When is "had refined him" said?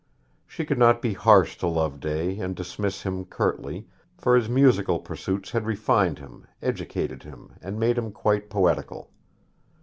5.51-6.47